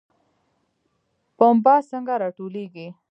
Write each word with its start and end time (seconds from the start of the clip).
پنبه 1.37 1.75
څنګه 1.89 2.13
راټولیږي؟ 2.23 2.87